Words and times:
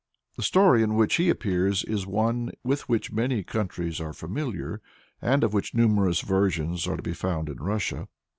The 0.35 0.41
story 0.41 0.81
in 0.81 0.95
which 0.95 1.17
he 1.17 1.29
appears 1.29 1.83
is 1.83 2.07
one 2.07 2.49
with 2.63 2.89
which 2.89 3.11
many 3.11 3.43
countries 3.43 4.01
are 4.01 4.13
familiar, 4.13 4.81
and 5.21 5.43
of 5.43 5.53
which 5.53 5.75
numerous 5.75 6.21
versions 6.21 6.87
are 6.87 6.97
to 6.97 7.03
be 7.03 7.13
found 7.13 7.49
in 7.49 7.57
Russia. 7.57 8.07